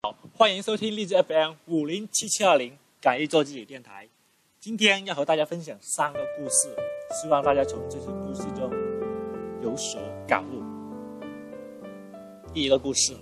[0.00, 4.06] 好，欢迎收听励志 FM 五零七七二零敢于做自己电台。
[4.60, 6.68] 今天要和大家分享三个故事，
[7.10, 8.70] 希望大家从这些故事中
[9.60, 10.62] 有所感悟。
[12.54, 13.12] 第一个故事，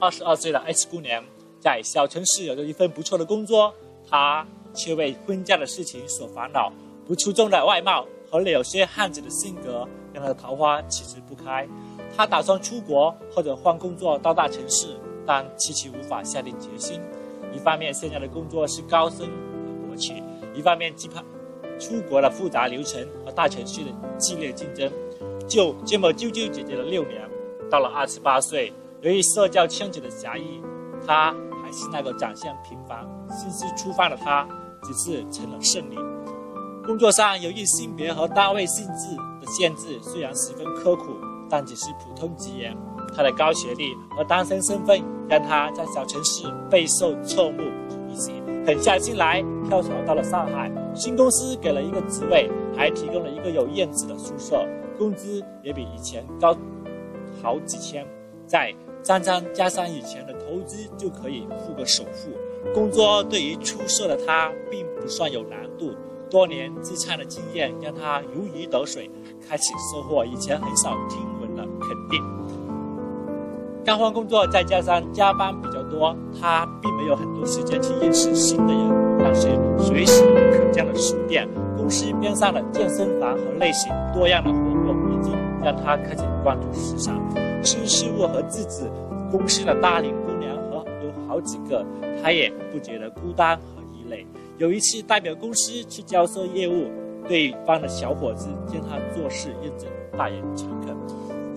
[0.00, 1.24] 二十二岁的 H 姑娘
[1.60, 3.72] 在小城市有着一份不错的工作，
[4.08, 6.72] 她却为婚嫁的事情所烦恼。
[7.06, 11.68] 不出众的外貌和有些汉子的性格，让她的桃花启齿不开。
[12.16, 14.96] 她打算出国或者换工作到大城市。
[15.32, 17.00] 但迟迟无法下定决心。
[17.54, 20.14] 一方面，现在的工作是高升和国企；
[20.52, 21.22] 一方面，惧怕
[21.78, 24.90] 出国的复杂流程和大城市的激烈竞争，
[25.46, 27.22] 就这么纠纠结结了六年。
[27.70, 28.72] 到了二十八岁，
[29.02, 30.60] 由于社交圈子的狭义，
[31.06, 34.48] 他还是那个长相平凡、心思粗放的他，
[34.82, 35.96] 只是成了剩女。
[36.84, 41.14] 工作上由于性别和单位性质的限制，虽然十分刻苦，
[41.48, 42.76] 但只是普通职员。
[43.14, 47.62] 他的高学历和单身身份让他在小城市备受侧目
[48.08, 48.32] 以及，
[48.66, 50.70] 狠下心来跳槽到了上海。
[50.94, 54.66] 新公司给了一个职位，还提供了一个有院子的宿舍，
[54.98, 56.56] 工资也比以前高
[57.42, 58.06] 好几千。
[58.46, 62.30] 再张张加上以前的投资，就可以付个首付。
[62.74, 65.94] 工作对于出色的他并不算有难度，
[66.28, 69.08] 多年自参的经验让他如鱼得水，
[69.48, 72.39] 开始收获以前很少听闻的肯定。
[73.84, 79.18] 刚换工作，再加上加班比较多，他并没有很多时间去认识新的人。
[79.18, 80.22] 但是随时
[80.52, 84.56] 可见的书店、公司边上的健身房和类型多样的活
[84.86, 87.18] 动，已经让他开始关注时尚
[87.62, 88.86] 新事物和自己
[89.30, 91.84] 公司的大龄姑娘和有好几个，
[92.22, 94.26] 他也不觉得孤单和异类。
[94.58, 96.90] 有一次代表公司去交涉业务，
[97.26, 100.94] 对方的小伙子见他做事认真、待人诚恳，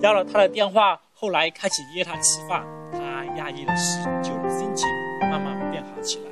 [0.00, 0.98] 要了他的电话。
[1.16, 4.88] 后来开始约他吃饭，他压抑了许久的心情
[5.20, 6.30] 慢慢变好起来。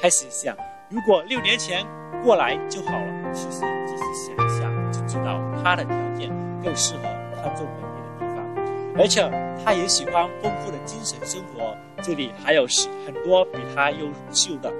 [0.00, 0.54] 开始想，
[0.90, 1.86] 如果六年前
[2.22, 3.32] 过来就好了。
[3.32, 6.28] 其实仔细想一下，就知道他的条件
[6.62, 7.02] 更适合
[7.42, 9.22] 看重本地的地方，而且
[9.64, 11.74] 他也喜欢丰富的精神生活。
[12.02, 12.66] 这里还有
[13.06, 14.70] 很多比他优秀的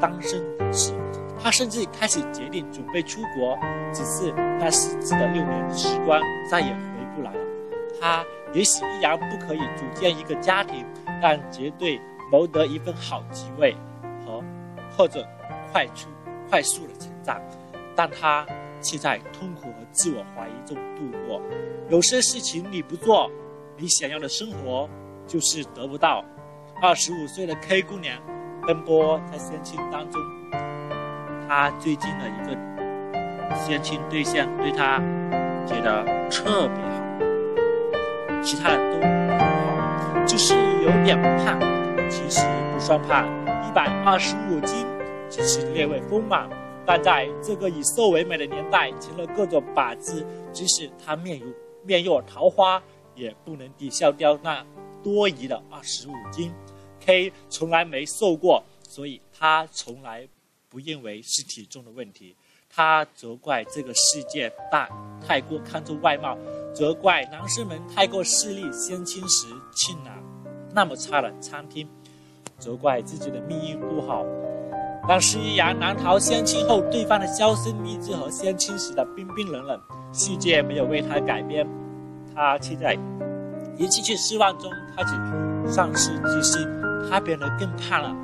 [0.00, 0.72] 单身人。
[0.72, 0.94] 士。
[1.38, 3.58] 他甚至开始决定准备出国，
[3.92, 6.18] 只是那时值的六年时光
[6.50, 6.80] 再也回
[7.14, 7.43] 不来了。
[8.04, 8.22] 他
[8.52, 10.84] 也许依然不可以组建一个家庭，
[11.22, 11.98] 但绝对
[12.30, 13.74] 谋得一份好职位
[14.26, 14.44] 和
[14.94, 15.26] 或者
[15.72, 16.08] 快速
[16.50, 17.40] 快速的成长。
[17.96, 18.46] 但他
[18.82, 21.40] 却在痛苦和自我怀疑中度过。
[21.88, 23.30] 有些事情你不做，
[23.78, 24.86] 你想要的生活
[25.26, 26.22] 就是得不到。
[26.82, 28.20] 二十五岁的 K 姑娘
[28.66, 30.20] 奔波在相亲当中，
[31.48, 34.98] 她最近的一个相亲对象对她
[35.64, 37.03] 觉得特别好。
[38.44, 41.58] 其他的都很好，就是有点胖，
[42.10, 43.26] 其实不算胖，
[43.66, 44.86] 一百二十五斤，
[45.30, 46.48] 只是略微丰满。
[46.86, 50.24] 但在这个以瘦为美的年代，成了各种靶子。
[50.52, 51.50] 即使他面如
[51.82, 52.82] 面若桃花，
[53.14, 54.62] 也不能抵消掉那
[55.02, 56.52] 多余的二十五斤。
[57.00, 60.28] K 从来没瘦过，所以他从来
[60.68, 62.36] 不认为是体重的问题。
[62.68, 64.88] 他责怪这个世界大，
[65.26, 66.36] 太过看重外貌。
[66.74, 69.46] 责怪男生们太过势利，相亲时
[69.76, 70.10] 去了
[70.74, 71.88] 那么差的餐厅，
[72.58, 74.24] 责怪自己的命运不好。
[75.06, 79.80] 但是依然难逃相亲后对方的销声匿迹和相亲时的冰冰冷冷。
[80.12, 81.64] 世界没有为他改变，
[82.34, 82.98] 他却在
[83.76, 86.66] 一次次失望中开始丧失自信。
[87.08, 88.16] 他变得更胖了，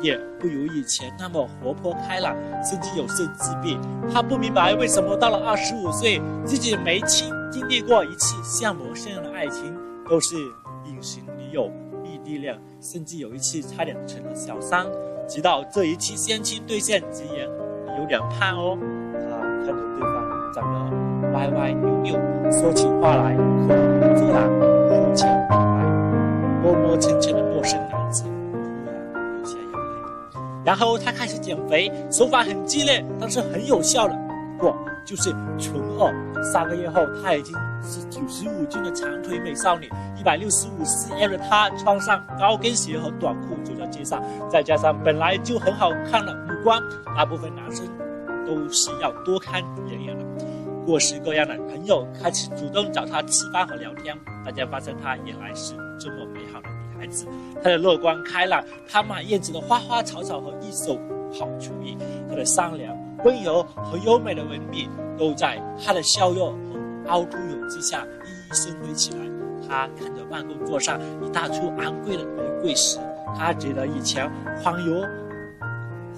[0.00, 3.76] 也不如以前那么活泼开朗，甚至有些自闭。
[4.10, 7.30] 他不明白为什么到了二十五岁，自己没亲。
[7.52, 9.76] 经历过一次像模像样的爱情，
[10.08, 10.34] 都是
[10.86, 11.70] 隐形女友、
[12.02, 14.86] 异地恋，甚至有一次差点成了小三。
[15.28, 17.46] 直到这一次相亲对象直言
[18.00, 18.78] 有点胖哦，
[19.12, 19.20] 他
[19.64, 22.14] 看着对方长得歪歪扭扭，
[22.50, 24.48] 说起话来口无遮拦、
[24.88, 25.84] 肤浅明白，
[26.62, 30.32] 磨磨蹭蹭的陌生男子突然流下眼泪。
[30.64, 34.18] 然后他开始减肥，手法很激烈，但是很有效的。
[34.58, 36.42] 过就是纯二。
[36.52, 39.88] 三个月后，她已经是九十五斤的长腿美少女，
[40.18, 46.82] 一百六十五 cm 的她穿上高跟鞋和短裤走在街上，再加上本来就很好看的五官，
[47.16, 47.86] 大部分男生
[48.46, 50.24] 都是要多看两眼的。
[50.84, 57.24] 各式各样的朋友开始主动找她吃饭和聊天，大家发现她原来是这么美好的女孩子。
[57.62, 60.98] 她的乐观开朗，她满院子的花花草草和一手
[61.32, 61.96] 好厨艺，
[62.28, 63.01] 她的善良。
[63.24, 64.88] 温柔和优美的文笔
[65.18, 68.04] 都在他的笑容和凹凸有致下
[68.50, 69.18] 熠熠生辉起来。
[69.68, 72.98] 他看着办公桌上一大簇昂贵的玫瑰时，
[73.36, 74.30] 他觉得以前
[74.62, 75.06] 恍若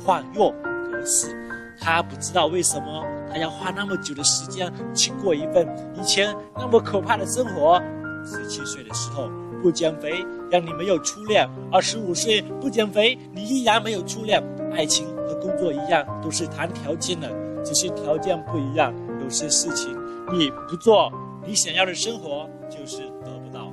[0.04, 0.50] 恍若
[0.90, 1.36] 隔世。
[1.78, 7.80] 他不知道为什么他要花那么久的时间去过一份以前那么可怕的生活。
[8.24, 9.28] 十七岁的时候
[9.62, 14.42] 不减肥，让你没有初恋；二十五岁不减肥，你依然没有初恋。
[14.72, 17.29] 爱情和工作一样，都是谈条件的，
[17.65, 18.94] 只是条件不一样。
[19.23, 19.97] 有些事情
[20.32, 21.12] 你不做，
[21.44, 23.73] 你想要的生活就是得不到。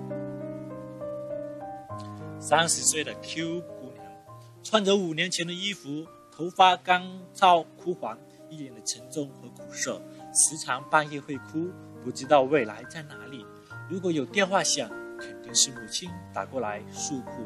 [2.40, 4.06] 三十岁的 Q 姑娘，
[4.64, 6.06] 穿着五年前的衣服。
[6.34, 7.04] 头发干
[7.36, 8.18] 燥枯黄，
[8.50, 10.02] 一脸的沉重和苦涩，
[10.34, 11.70] 时常半夜会哭，
[12.04, 13.46] 不知道未来在哪里。
[13.90, 14.90] 如果有电话响，
[15.20, 17.44] 肯定是母亲打过来诉苦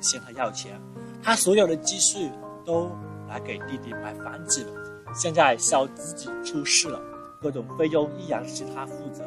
[0.00, 0.80] 向她要钱。
[1.22, 2.30] 她所有的积蓄
[2.64, 2.90] 都
[3.28, 4.72] 来给弟弟买房子了，
[5.14, 7.00] 现在小自己出事了，
[7.40, 9.24] 各种费用依然是他负责。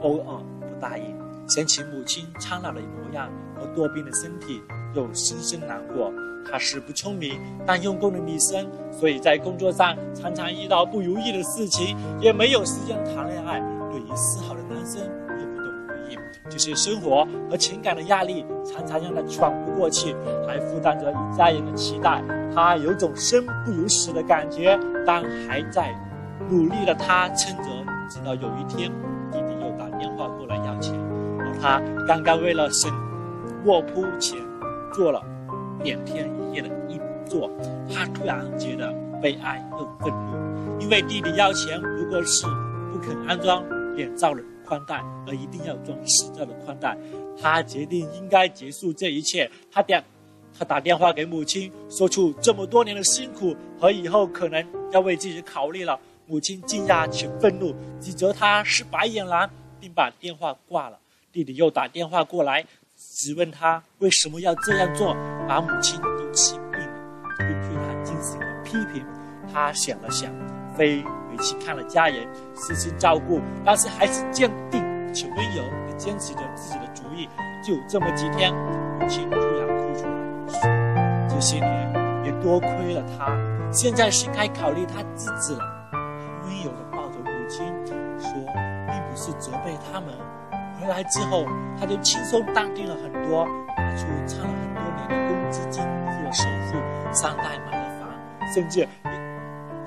[0.00, 1.16] 偶尔不答应，
[1.48, 4.62] 想起母亲苍老的模样和多病的身体，
[4.94, 6.12] 又深深难过。
[6.48, 13.58] 她是不聪明但用功的女生，所以在工作上常常遇到不如意的事情，也没有时间谈恋爱。
[13.90, 15.02] 对于示好的男生
[16.48, 20.14] 就是，生活和情感的压力常常让他喘不过气，
[20.46, 22.22] 还负担着一家人的期待。
[22.54, 25.94] 他有种生不如死的感觉，但还在
[26.48, 27.64] 努力的他撑着，
[28.08, 28.90] 直到有一天，
[29.30, 30.94] 弟弟又打电话过来要钱，
[31.40, 32.90] 而他刚刚为了省
[33.64, 34.38] 卧铺钱
[34.92, 35.20] 做了。
[35.84, 37.50] 两天一夜的一坐，
[37.92, 38.90] 他突然觉得
[39.20, 42.46] 悲哀又愤怒，因为弟弟要钱，如果是
[42.90, 43.62] 不肯安装
[43.94, 46.94] 脸罩的宽带，而一定要装实罩的宽带，
[47.40, 49.50] 他决定应该结束这一切。
[49.72, 50.04] 他电，
[50.58, 55.98] 他打电话给母亲，说出这么多年的辛苦和以后可能要为自己考虑了。
[56.26, 59.48] 母亲惊讶且愤怒，指责他是白眼狼，
[59.78, 60.98] 并把电话挂了。
[61.32, 62.66] 弟弟又打电话过来。
[62.98, 65.14] 质问他为什么要这样做，
[65.46, 69.04] 把母亲都气病了，并对他进行了批评。
[69.52, 70.32] 他想了想，
[70.74, 71.04] 非
[71.36, 77.28] 回去看了家人，细心照顾，但是还是坚定且温柔地坚持着自己的主意。
[77.62, 80.10] 就这么几天，母亲突然哭出来，
[80.48, 80.60] 说
[81.28, 83.36] ：“这些年也多亏了他，
[83.70, 85.60] 现在是该考虑他自己了。”
[86.44, 87.66] 温柔地抱着母亲，
[88.18, 88.30] 说
[88.88, 90.14] ：“并不是责备他们。”
[90.80, 91.44] 回来之后，
[91.78, 93.46] 他就轻松淡定了很多，
[93.76, 96.78] 拿出藏了很多年的公积金付了首付，
[97.12, 98.08] 三代买了房，
[98.54, 98.88] 甚至也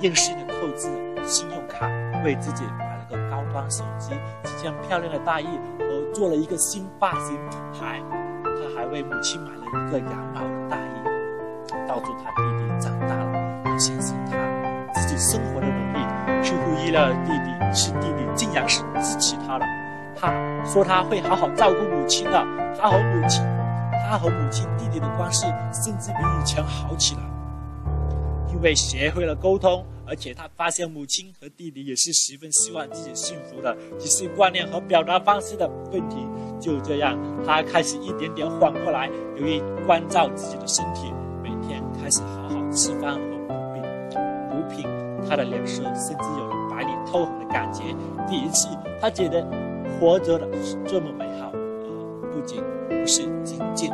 [0.00, 0.88] 硬性的透支
[1.26, 1.86] 信用卡，
[2.24, 4.10] 为自己买了个高端手机、
[4.42, 5.46] 几件漂亮的大衣
[5.78, 7.38] 和做了一个新发型，
[7.72, 8.00] 还
[8.42, 14.36] 他还为母亲买了一个羊毛的大衣，告诉他弟弟长大了要相信他
[14.94, 15.98] 自己生活的能力。
[16.42, 19.66] 出乎意料的弟弟是弟弟竟然是支持他了。
[20.16, 20.32] 他
[20.64, 22.46] 说他会好好照顾母亲的。
[22.80, 23.44] 他和母亲，
[24.08, 27.20] 他和母亲弟弟的关系甚至比以前好起来，
[28.48, 36.16] 因为学会了沟通，而且他发现母亲和弟弟也是十分希望自己幸福的，只是观念和表达方式的问题。
[36.60, 37.16] 就这样，
[37.46, 43.82] 他开始一点点缓过来，由于关照自己的身体，每天开始好好吃饭和补品，
[44.50, 44.84] 补品，
[45.28, 47.84] 他的脸色甚至有了白里透红的感觉。
[48.28, 48.68] 第一次，
[49.00, 49.46] 他觉得。
[49.98, 53.90] 活着的是这么美好，呃，不仅不是仅仅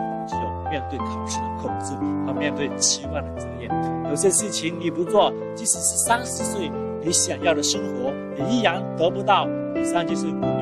[0.70, 1.94] 面对考试的恐惧
[2.26, 3.70] 和面对期望的责任。
[4.08, 6.70] 有些事情你不做，即使是三十岁，
[7.02, 9.46] 你想要的生活也依然得不到。
[9.75, 10.61] 以上就是姑娘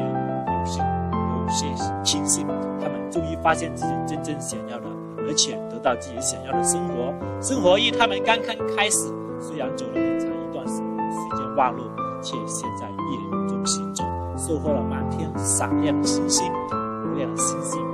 [0.60, 1.66] 有些有些
[2.02, 2.46] 庆幸，
[2.80, 4.86] 他们终于发现自己真正想要的，
[5.26, 7.14] 而且得到自己想要的生活。
[7.40, 11.44] 生活于他们刚刚开始，虽然走了很长一段时时间。
[11.56, 11.84] 弯路，
[12.20, 14.02] 却现在一人中行走。
[14.36, 17.93] 收获了满天闪亮的星星，无量星星。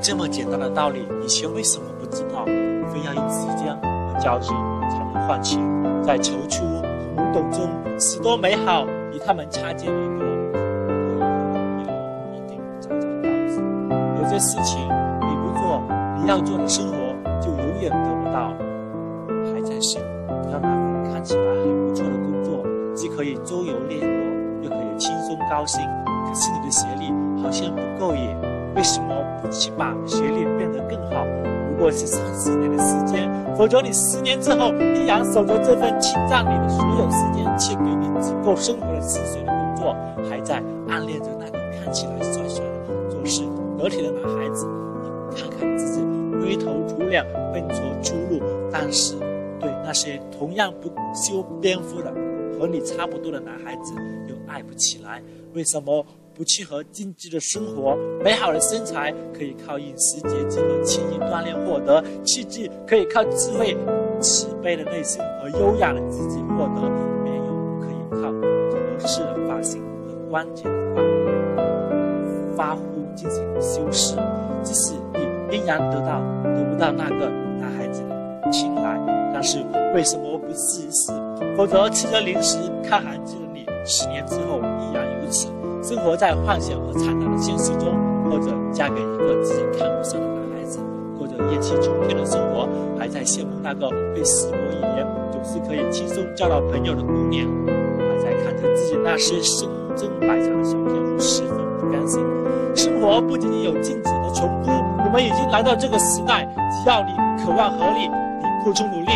[0.00, 2.44] 这么简单的道理，以前为什么不知道？
[2.44, 4.48] 非要用时间和交集
[4.90, 5.58] 才能换取？
[6.02, 6.82] 在踌躇和
[7.16, 10.26] 懵懂中，许多美好与他们擦肩而过。
[11.86, 11.94] 有
[12.34, 13.62] 一定找找道子。
[14.20, 14.90] 有些事情。
[16.24, 16.94] 你要做的生活
[17.40, 17.90] 就永远
[23.22, 24.08] 可以周游列国，
[24.64, 25.80] 又可以轻松高薪。
[26.26, 27.06] 可是你的学历
[27.40, 28.36] 好像不够耶，
[28.74, 31.24] 为什么不去把学历变得更好？
[31.70, 39.96] 如果是三十年的时间，否则你十年之后依然守着这份侵占你的所有时间却给你足够生活的薪水的工作，
[40.28, 43.44] 还在暗恋着那个看起来帅帅的、做事
[43.78, 44.66] 得体的男孩子。
[45.30, 46.02] 你看看自己。
[46.42, 49.14] 灰头土脸奔着出路，但是
[49.60, 52.12] 对那些同样不修边幅的
[52.62, 53.92] 和你差不多的男孩子
[54.28, 55.20] 又爱不起来？
[55.52, 63.76] 为什么不去和精致的生活、美好的身材可以靠饮食节制和轻易锻炼获得，气质可以靠智慧、
[64.20, 66.88] 慈悲的内心和优雅的自己获得，
[67.24, 70.64] 面容可以靠合适的发型和关键
[70.94, 72.84] 的发发护
[73.16, 74.14] 进行修饰？
[74.62, 76.20] 即使你依然得到
[76.54, 77.28] 得不到那个
[77.58, 79.00] 男孩子的青睐，
[79.34, 79.58] 但是
[79.96, 81.12] 为什么不试一试？
[81.56, 85.48] 否则吃着零食看韩剧的你，十年之后依然如此，
[85.82, 87.94] 生活在幻想和惨淡的现实中，
[88.30, 90.78] 或者嫁给一个自己看不上的男孩子，
[91.18, 92.68] 过着厌气冲天的生活，
[92.98, 97.46] 还在羡慕那个会死过一年，总是可以轻松交到朋友的姑娘，
[97.98, 102.20] 还在看着自己那些身经百战的小天赋，十分不甘心。
[102.74, 104.70] 生活不仅仅有镜子的重复，
[105.04, 107.12] 我们已经来到这个时代，只要你
[107.44, 109.12] 渴望合理，你付出努力，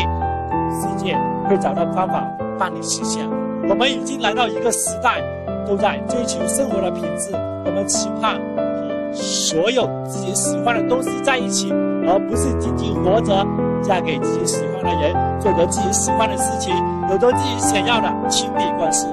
[0.70, 1.16] 世界
[1.48, 2.26] 会找到方法
[2.58, 3.28] 帮你实现。
[3.68, 5.20] 我们已经来到一个时代，
[5.66, 7.30] 都在追求生活的品质，
[7.64, 11.72] 我们期盼和所有自己喜欢的东西在一起，
[12.06, 13.44] 而不是仅仅活着，
[13.82, 16.72] 嫁给自己喜欢的人，做着自己喜欢的事情，
[17.10, 19.06] 有着自己想要的亲密关系，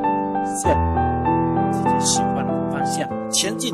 [0.56, 0.74] 向
[1.72, 3.74] 自己喜欢的方向前进。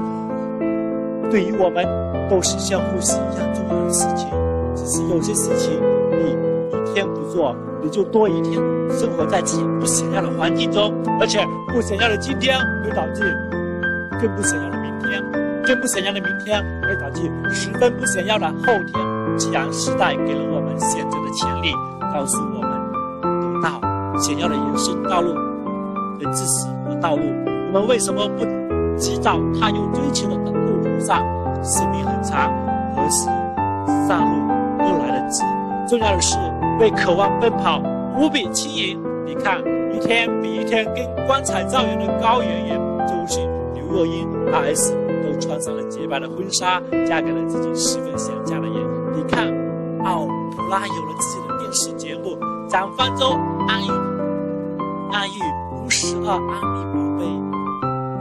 [1.29, 1.85] 对于我们，
[2.29, 4.27] 都是像呼吸一样重要的事情。
[4.75, 5.71] 只是有些事情，
[6.11, 6.31] 你
[6.71, 8.55] 一天不做，你就多一天
[8.89, 11.39] 生活在自己不想要的环境中，而且
[11.73, 13.35] 不想要的今天会导致
[14.19, 15.21] 更不想要的明天，
[15.63, 19.37] 更不想要的明天会导致十分不想要的后天。
[19.37, 21.71] 既然时代给了我们选择的权利，
[22.13, 22.69] 告诉我们
[23.41, 23.79] 得到
[24.19, 25.33] 想要的人生道路
[26.19, 27.23] 的知识和道路，
[27.67, 28.45] 我们为什么不
[28.97, 31.23] 及早踏入追求的道路途上？
[31.61, 32.51] 生命很长，
[32.95, 33.25] 何时
[34.07, 34.47] 上路
[34.79, 35.43] 都来得及。
[35.87, 36.37] 重要的是，
[36.79, 37.81] 为渴望奔跑
[38.17, 39.01] 无比轻盈。
[39.25, 39.59] 你看，
[39.93, 48.75] 一天比一天更光彩照人的高圆圆、周迅、刘若英、R.S 都穿上了洁白的婚纱，嫁给了自己十分想嫁的人。
[49.13, 49.47] 你看，
[50.03, 52.37] 奥普拉有了自己的电视节目，
[52.67, 53.37] 蒋方舟、
[53.67, 53.89] 安逸、
[55.11, 55.39] 安逸
[55.75, 57.25] 五十二安利宝贝。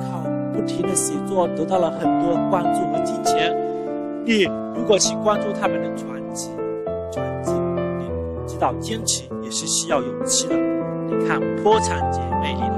[0.00, 0.20] 靠
[0.52, 3.56] 不停的写作得到了很多关注和金钱。
[4.24, 4.42] 你
[4.74, 6.17] 如果去关注他们的传，
[8.58, 10.56] 知道坚持也是需要勇气的。
[11.06, 12.74] 你看《破产姐妹》里的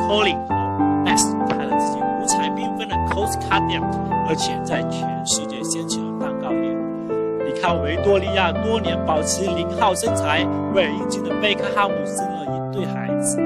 [0.00, 3.80] Colin 和 S 开了自己五彩缤纷的 cos 卡店，
[4.28, 7.46] 而且在全世界掀起了蛋糕业务。
[7.46, 13.36] 你看维多利亚多年保持零号身材，为英俊的贝克汉姆生了一对孩子，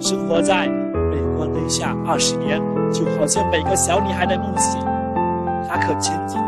[0.00, 0.66] 生活在。
[1.36, 2.58] 光等下二十年，
[2.92, 4.80] 就好像每个小女孩的梦想。
[5.68, 6.40] 她可曾经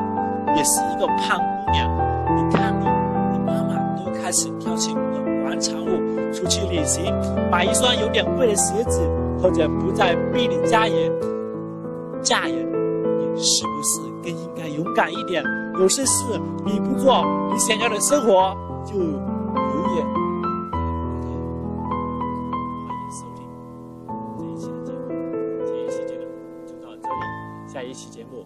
[0.57, 1.91] 也是一个胖姑娘。
[2.37, 2.73] 你看，
[4.27, 7.15] 开始跳起舞的广场舞，出去旅行，
[7.49, 9.09] 买一双有点贵的鞋子，
[9.41, 11.13] 或者不再逼你家人
[12.25, 12.57] 嫁人。
[12.57, 15.45] 你是不是更应该勇敢一点？
[15.79, 16.25] 有些事
[16.65, 18.53] 你不做，你想要的生活
[18.85, 19.15] 就永
[19.95, 20.05] 远。
[24.35, 25.15] 下一期的节目，
[25.65, 26.19] 这一期的
[26.67, 27.15] 就到这里，
[27.73, 28.45] 下一期节目。